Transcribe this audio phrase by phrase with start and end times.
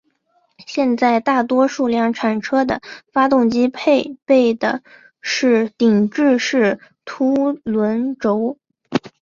[0.65, 2.81] 现在大多数量产车的
[3.13, 4.81] 发动机配备的
[5.21, 8.57] 是顶置式凸轮轴。